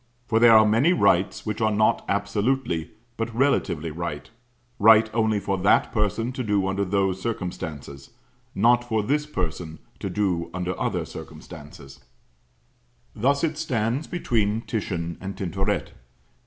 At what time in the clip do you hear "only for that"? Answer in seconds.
5.13-5.91